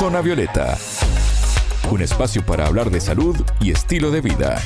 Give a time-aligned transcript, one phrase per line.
[0.00, 0.78] Zona Violeta,
[1.90, 4.58] un espacio para hablar de salud y estilo de vida.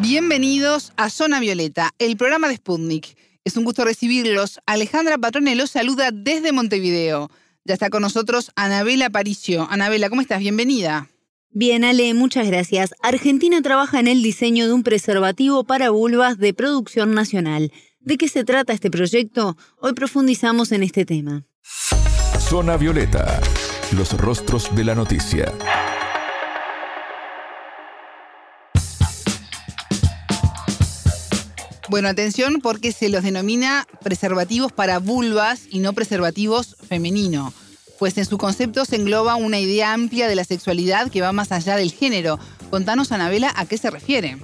[0.00, 3.16] Bienvenidos a Zona Violeta, el programa de Sputnik.
[3.42, 4.60] Es un gusto recibirlos.
[4.66, 7.30] Alejandra Patrone los saluda desde Montevideo.
[7.64, 9.66] Ya está con nosotros Anabela Paricio.
[9.70, 10.40] Anabela, ¿cómo estás?
[10.40, 11.08] Bienvenida.
[11.52, 12.94] Bien, Ale, muchas gracias.
[13.02, 17.72] Argentina trabaja en el diseño de un preservativo para vulvas de producción nacional.
[18.00, 19.56] ¿De qué se trata este proyecto?
[19.78, 21.46] Hoy profundizamos en este tema.
[22.38, 23.40] Zona Violeta,
[23.92, 25.52] los rostros de la noticia.
[31.88, 37.52] Bueno, atención porque se los denomina preservativos para vulvas y no preservativos femenino,
[37.98, 41.52] pues en su concepto se engloba una idea amplia de la sexualidad que va más
[41.52, 42.38] allá del género.
[42.70, 44.38] Contanos, Anabela, a qué se refiere.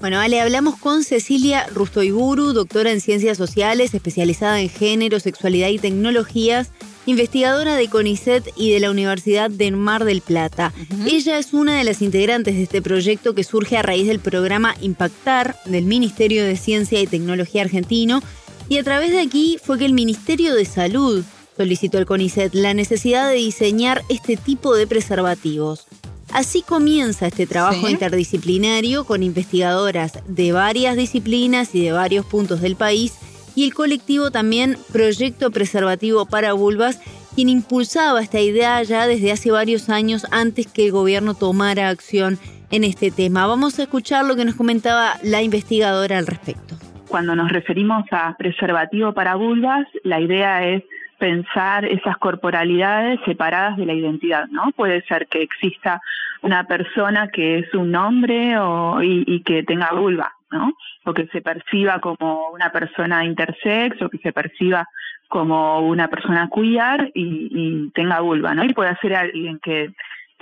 [0.00, 5.78] Bueno, Ale, hablamos con Cecilia Rustoiburu, doctora en Ciencias Sociales, especializada en género, sexualidad y
[5.78, 6.72] tecnologías,
[7.06, 10.72] investigadora de CONICET y de la Universidad de Mar del Plata.
[11.06, 14.74] Ella es una de las integrantes de este proyecto que surge a raíz del programa
[14.80, 18.22] Impactar del Ministerio de Ciencia y Tecnología argentino
[18.68, 21.24] y a través de aquí fue que el Ministerio de Salud
[21.56, 25.86] solicitó al CONICET la necesidad de diseñar este tipo de preservativos.
[26.32, 32.74] Así comienza este trabajo interdisciplinario con investigadoras de varias disciplinas y de varios puntos del
[32.74, 33.12] país
[33.54, 37.00] y el colectivo también Proyecto Preservativo para Vulvas,
[37.34, 42.38] quien impulsaba esta idea ya desde hace varios años antes que el gobierno tomara acción
[42.70, 43.46] en este tema.
[43.46, 46.76] Vamos a escuchar lo que nos comentaba la investigadora al respecto.
[47.08, 50.82] Cuando nos referimos a preservativo para vulvas, la idea es
[51.18, 54.72] pensar esas corporalidades separadas de la identidad, ¿no?
[54.74, 56.00] Puede ser que exista
[56.40, 60.72] una persona que es un hombre o, y, que tenga vulva, ¿no?
[61.04, 64.86] O que se perciba como una persona intersex o que se perciba
[65.28, 68.64] como una persona queer y, tenga vulva, ¿no?
[68.64, 69.92] Y puede ser alguien que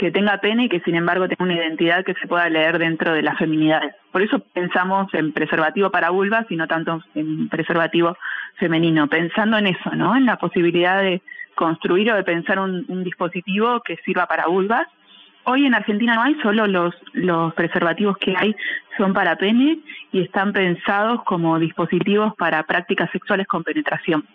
[0.01, 3.13] que tenga pene y que sin embargo tenga una identidad que se pueda leer dentro
[3.13, 3.95] de las feminidades.
[4.11, 8.17] Por eso pensamos en preservativo para vulvas y no tanto en preservativo
[8.59, 10.17] femenino, pensando en eso, ¿no?
[10.17, 11.21] En la posibilidad de
[11.55, 14.87] construir o de pensar un, dispositivo que sirva para vulvas.
[15.45, 18.55] Hoy en Argentina no hay, solo los, los preservativos que hay
[18.97, 19.79] son para pene
[20.13, 24.27] y están pensados como dispositivos para prácticas sexuales con penetración.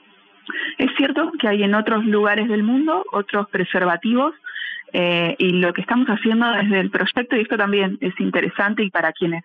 [0.78, 4.34] Es cierto que hay en otros lugares del mundo otros preservativos
[4.94, 8.90] eh, y lo que estamos haciendo desde el proyecto, y esto también es interesante y
[8.90, 9.44] para quienes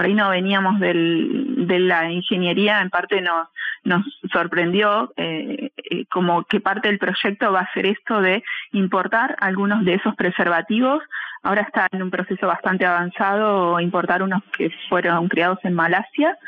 [0.00, 3.48] por ahí no veníamos del, de la ingeniería, en parte nos,
[3.84, 4.02] nos
[4.32, 9.84] sorprendió eh, eh, como que parte del proyecto va a ser esto de importar algunos
[9.84, 11.02] de esos preservativos.
[11.42, 16.38] Ahora está en un proceso bastante avanzado importar unos que fueron criados en Malasia,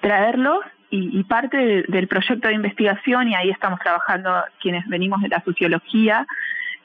[0.00, 0.58] traerlos
[0.90, 5.44] y, y, parte del proyecto de investigación, y ahí estamos trabajando quienes venimos de la
[5.44, 6.26] sociología,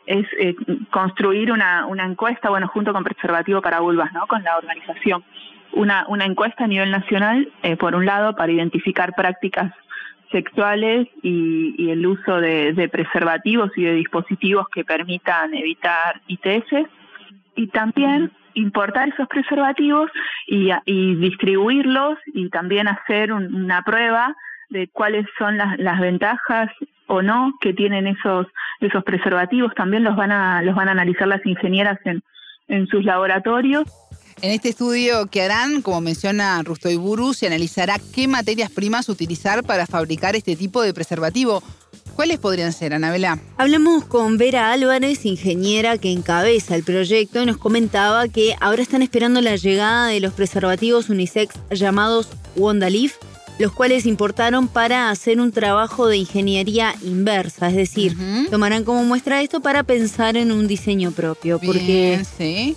[0.10, 0.56] es eh,
[0.90, 4.26] construir una, una encuesta, bueno, junto con Preservativo para Vulvas, ¿no?
[4.26, 5.24] Con la organización.
[5.74, 9.72] Una, una encuesta a nivel nacional, eh, por un lado, para identificar prácticas
[10.32, 16.88] sexuales y, el uso de, preservativos y de dispositivos que permitan evitar ITS,
[17.56, 20.10] y también importar esos preservativos
[20.48, 24.36] y, y distribuirlos y también hacer una prueba
[24.70, 26.70] de cuáles son las, las ventajas
[27.08, 28.48] o no que tienen esos
[28.80, 32.22] esos preservativos también los van a los van a analizar las ingenieras en,
[32.68, 33.84] en sus laboratorios.
[34.42, 39.66] En este estudio que harán, como menciona Rusto Iburu, se analizará qué materias primas utilizar
[39.66, 41.62] para fabricar este tipo de preservativo.
[42.16, 43.38] ¿Cuáles podrían ser, Anabela?
[43.58, 49.02] Hablamos con Vera Álvarez, ingeniera que encabeza el proyecto, y nos comentaba que ahora están
[49.02, 53.16] esperando la llegada de los preservativos unisex llamados Wondaleaf,
[53.60, 58.16] los cuales importaron para hacer un trabajo de ingeniería inversa, es decir,
[58.50, 62.24] tomarán como muestra esto para pensar en un diseño propio, porque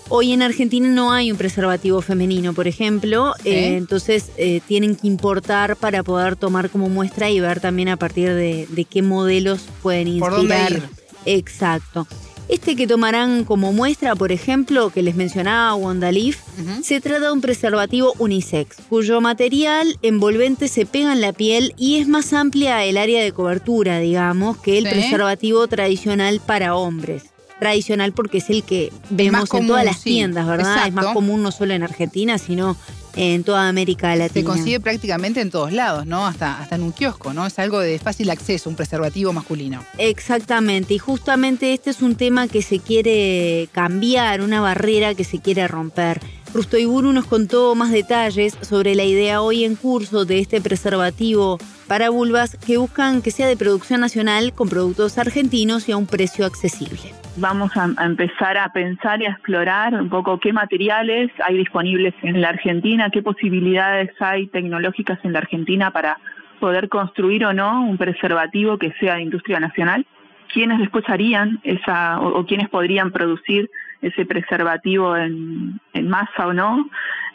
[0.09, 5.06] hoy en Argentina no hay un preservativo femenino, por ejemplo, eh, entonces eh, tienen que
[5.06, 9.62] importar para poder tomar como muestra y ver también a partir de, de qué modelos
[9.82, 10.82] pueden inspirar.
[11.25, 12.06] Exacto.
[12.53, 16.37] Este que tomarán como muestra, por ejemplo, que les mencionaba Wondaleaf,
[16.83, 21.97] se trata de un preservativo unisex, cuyo material envolvente se pega en la piel y
[21.97, 27.25] es más amplia el área de cobertura, digamos, que el preservativo tradicional para hombres.
[27.59, 30.87] Tradicional porque es el que vemos en todas las tiendas, ¿verdad?
[30.87, 32.77] Es más común no solo en Argentina, sino
[33.16, 34.41] en toda América Latina.
[34.41, 36.26] Se consigue prácticamente en todos lados, ¿no?
[36.26, 37.47] Hasta, hasta en un kiosco, ¿no?
[37.47, 39.84] Es algo de fácil acceso, un preservativo masculino.
[39.98, 45.41] Exactamente, y justamente este es un tema que se quiere cambiar, una barrera que se
[45.41, 46.20] quiere romper.
[46.54, 51.58] Rusto Iburu nos contó más detalles sobre la idea hoy en curso de este preservativo
[51.86, 56.06] para vulvas que buscan que sea de producción nacional con productos argentinos y a un
[56.06, 57.22] precio accesible.
[57.36, 62.40] Vamos a, empezar a pensar y a explorar un poco qué materiales hay disponibles en
[62.40, 66.18] la Argentina, qué posibilidades hay tecnológicas en la Argentina para
[66.60, 70.06] poder construir o no un preservativo que sea de industria nacional,
[70.52, 73.70] quiénes después harían esa o, o quiénes podrían producir
[74.02, 76.90] ese preservativo en, masa o no.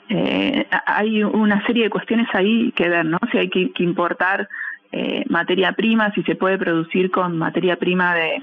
[0.10, 3.18] Eh, hay una serie de cuestiones ahí que ver, ¿no?
[3.32, 4.48] Si hay que, importar
[4.92, 8.42] eh, materia prima, si se puede producir con materia prima de,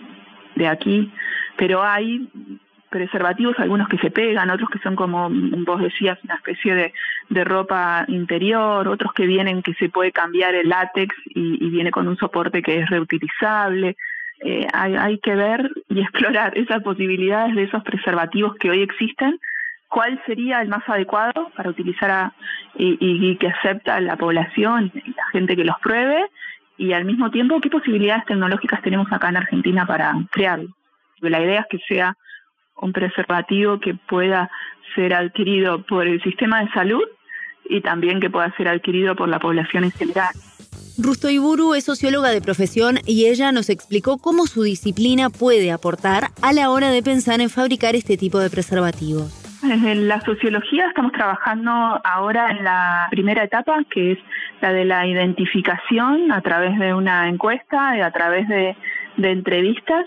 [0.55, 1.13] de aquí,
[1.57, 2.29] pero hay
[2.91, 6.93] preservativos, algunos que se pegan, otros que son como vos decías, una especie de,
[7.29, 11.91] de ropa interior, otros que vienen que se puede cambiar el látex y, y viene
[11.91, 13.97] con un soporte que es reutilizable.
[14.41, 19.41] Eh, hay, que ver y explorar esas posibilidades de esos preservativos que hoy existen,
[19.89, 22.33] cuál sería el más adecuado para utilizar
[22.77, 26.27] y, que acepta la población y la gente que los pruebe,
[26.77, 30.69] y al mismo tiempo qué posibilidades tecnológicas tenemos acá en Argentina para crearlo.
[31.21, 32.17] La idea es que sea
[32.81, 34.51] un preservativo que pueda
[34.95, 37.03] ser adquirido por el sistema de salud
[37.69, 40.35] y también que pueda ser adquirido por la población en general.
[40.97, 46.29] Rusto Iburu es socióloga de profesión y ella nos explicó cómo su disciplina puede aportar
[46.41, 49.45] a la hora de pensar en fabricar este tipo de preservativos.
[49.63, 51.71] Desde la sociología estamos trabajando
[52.05, 54.19] ahora en la primera etapa, que es
[54.73, 58.77] de la identificación a través de una encuesta y a través de,
[59.17, 60.07] entrevistas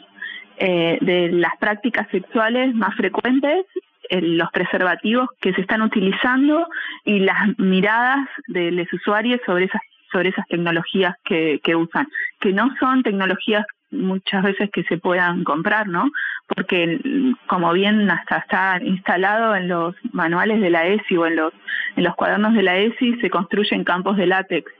[0.57, 3.65] eh, de las prácticas sexuales más frecuentes
[4.09, 6.65] los preservativos que se están utilizando
[7.03, 9.81] y las miradas de los usuarios sobre esas
[10.11, 12.07] sobre esas tecnologías que, que usan,
[12.39, 16.09] que no son tecnologías muchas veces que se puedan comprar, ¿no?
[16.47, 16.99] Porque
[17.47, 21.53] como bien hasta está instalado en los manuales de la ESI o en los
[21.95, 24.71] en los cuadernos de la ESI se construyen campos de látex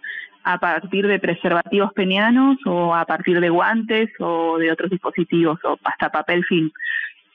[0.44, 5.78] a partir de preservativos penianos o a partir de guantes o de otros dispositivos o
[5.84, 6.72] hasta papel film.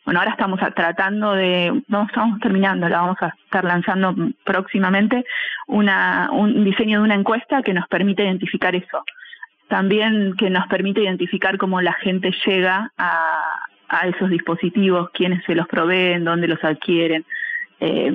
[0.05, 4.15] Bueno, ahora estamos tratando de, no estamos terminando, la vamos a estar lanzando
[4.45, 5.25] próximamente,
[5.69, 9.05] una, un diseño de una encuesta que nos permite identificar eso.
[9.73, 15.67] También que nos permite identificar cómo la gente llega a, esos dispositivos, quiénes se los
[15.67, 17.25] proveen, dónde los adquieren,
[17.81, 18.13] eh,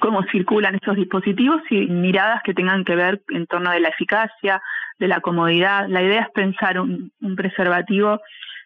[0.00, 4.62] cómo circulan esos dispositivos y miradas que tengan que ver en torno de la eficacia,
[4.98, 5.86] de la comodidad.
[5.86, 8.22] La idea es pensar un, un preservativo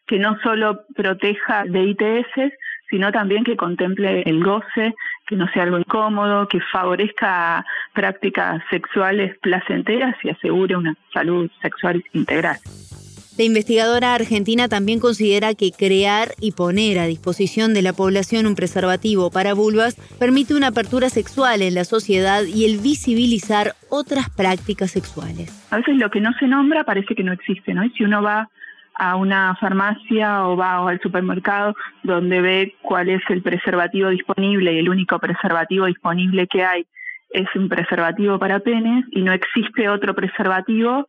[0.06, 2.53] que no solo proteja de ITS,
[2.90, 4.94] sino también que contemple el goce,
[5.26, 12.02] que no sea algo incómodo, que favorezca prácticas sexuales placenteras y asegure una salud sexual
[12.12, 12.56] integral.
[13.38, 18.56] La investigadora argentina también considera que crear y poner a disposición de la población un
[18.56, 24.91] preservativo para vulvas permite una apertura sexual en la sociedad y el visibilizar otras prácticas
[24.91, 25.69] sexuales.
[25.70, 27.84] A veces lo que no se nombra parece que no existe, ¿no?
[27.84, 28.50] Y si uno va
[28.99, 34.79] a una farmacia o va al supermercado donde ve cuál es el preservativo disponible y
[34.79, 36.87] el único preservativo disponible que hay
[37.31, 41.09] es un preservativo para penes y no existe otro preservativo,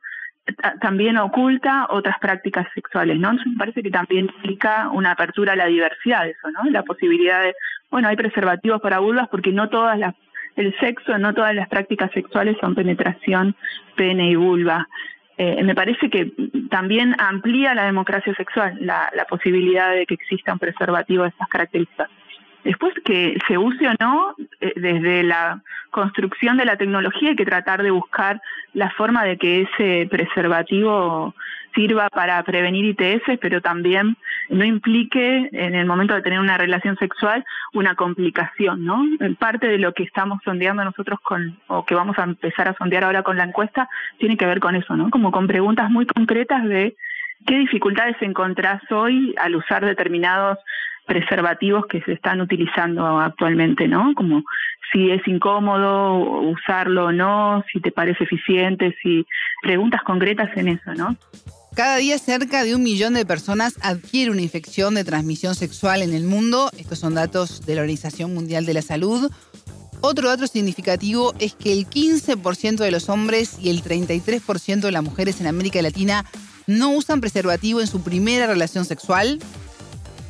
[0.81, 3.33] también oculta otras prácticas sexuales, ¿no?
[3.33, 6.69] Me parece que también implica una apertura a la diversidad eso, ¿no?
[6.69, 7.53] La posibilidad de,
[7.89, 10.15] bueno, hay preservativos para vulvas porque no todas las
[10.55, 13.55] el sexo, no todas las prácticas sexuales son penetración,
[13.95, 14.87] pene y vulva.
[15.41, 16.33] Eh, me parece que
[16.69, 22.09] también amplía la democracia sexual, la, posibilidad de que exista un preservativo de estas características.
[22.65, 27.45] Después que se use o no, eh, desde la construcción de la tecnología hay que
[27.45, 28.41] tratar de buscar
[28.73, 31.33] la forma de que ese preservativo
[31.73, 34.17] sirva para prevenir ITS, pero también
[34.49, 39.03] no implique en el momento de tener una relación sexual una complicación, ¿no?
[39.37, 43.03] Parte de lo que estamos sondeando nosotros con, o que vamos a empezar a sondear
[43.03, 45.09] ahora con la encuesta, tiene que ver con eso, ¿no?
[45.09, 46.95] Como con preguntas muy concretas de
[47.45, 50.57] qué dificultades encontrás hoy al usar determinados
[51.05, 54.13] preservativos que se están utilizando actualmente, ¿no?
[54.13, 54.43] Como
[54.91, 59.25] si es incómodo usarlo o no, si te parece eficiente, si
[59.61, 61.15] preguntas concretas en eso, ¿no?
[61.79, 66.13] Cada día cerca de un millón de personas adquiere una infección de transmisión sexual en
[66.13, 66.69] el mundo.
[66.77, 69.31] Estos son datos de la Organización Mundial de la Salud.
[70.01, 75.01] Otro dato significativo es que el 15% de los hombres y el 33% de las
[75.01, 76.25] mujeres en América Latina
[76.67, 79.39] no usan preservativo en su primera relación sexual.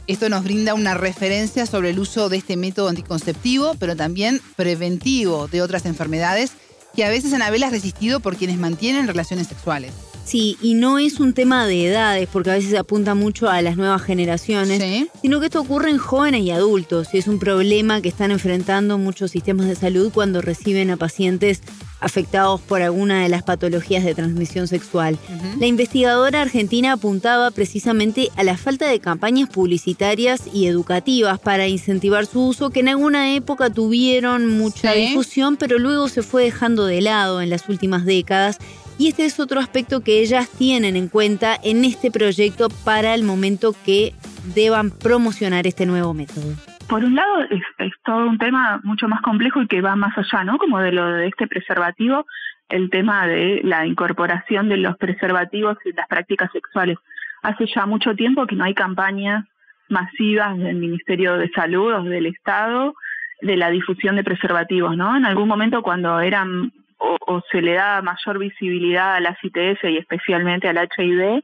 [0.06, 5.48] Esto nos brinda una referencia sobre el uso de este método anticonceptivo, pero también preventivo
[5.48, 6.52] de otras enfermedades
[6.96, 10.09] que a veces Anabel ha resistido por quienes mantienen relaciones sexuales.
[10.30, 13.64] Sí, y no es un tema de edades, porque a veces se apunta mucho a
[13.64, 14.80] las nuevas generaciones,
[15.24, 19.00] sino que esto ocurre en jóvenes y adultos, y es un problema que están enfrentando
[19.00, 21.64] muchos sistemas de salud cuando reciben a pacientes
[22.00, 25.18] afectados por alguna de las patologías de transmisión sexual.
[25.60, 32.28] La investigadora argentina apuntaba precisamente a la falta de campañas publicitarias y educativas para incentivar
[32.28, 37.02] su uso, que en alguna época tuvieron mucha difusión, pero luego se fue dejando de
[37.02, 38.60] lado en las últimas décadas.
[39.00, 43.24] Y este es otro aspecto que ellas tienen en cuenta en este proyecto para el
[43.24, 44.14] momento que
[44.54, 46.54] deban promocionar este nuevo método
[46.90, 47.44] por un lado
[47.78, 50.58] es, todo un tema mucho más complejo y que va más allá, ¿no?
[50.58, 52.26] Como de lo de este preservativo,
[52.68, 56.98] el tema de la incorporación de los preservativos y las prácticas sexuales.
[57.44, 59.46] Hace ya mucho tiempo que no hay campañas
[59.88, 62.96] masivas del Ministerio de Salud o del Estado
[63.42, 65.16] de la difusión de preservativos, ¿no?
[65.16, 69.98] En algún momento cuando eran o, se le da mayor visibilidad a la ITS y
[69.98, 71.42] especialmente al HIV,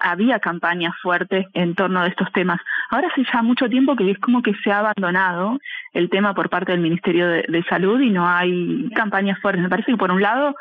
[0.00, 2.60] había campañas fuertes en torno a estos temas.
[2.90, 5.58] Ahora hace ya mucho tiempo que es como que se ha abandonado
[5.92, 9.62] el tema por parte del Ministerio de, Salud y no hay campañas fuertes.
[9.62, 10.54] Me parece que por un lado,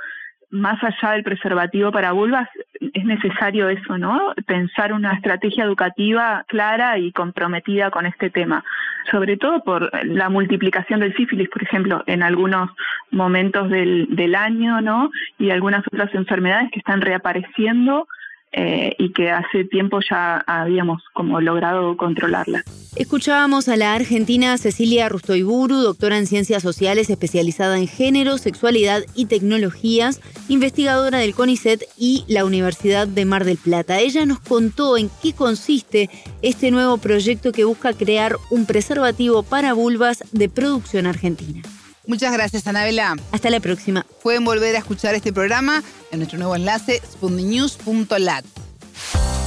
[0.49, 2.49] más allá del preservativo para vulvas,
[2.93, 4.33] es necesario eso, ¿no?
[4.45, 8.63] Pensar una estrategia educativa clara y comprometida con este tema.
[9.11, 12.71] Sobre todo por la multiplicación del sífilis, por ejemplo, en algunos
[13.11, 15.09] momentos del, del año, ¿no?
[15.39, 18.07] Y algunas otras enfermedades que están reapareciendo
[18.53, 22.63] eh, y que hace tiempo ya habíamos como logrado controlarla.
[22.95, 29.25] Escuchábamos a la argentina Cecilia Rustoiburu, doctora en ciencias sociales especializada en género, sexualidad y
[29.25, 33.99] tecnologías, investigadora del CONICET y la Universidad de Mar del Plata.
[33.99, 36.09] Ella nos contó en qué consiste
[36.41, 41.61] este nuevo proyecto que busca crear un preservativo para vulvas de producción argentina.
[42.07, 43.15] Muchas gracias, Anabela.
[43.31, 44.05] Hasta la próxima.
[44.23, 48.45] Pueden volver a escuchar este programa en nuestro nuevo enlace spundinews.lat.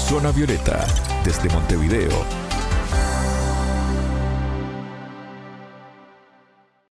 [0.09, 0.87] Zona Violeta,
[1.25, 2.25] desde Montevideo,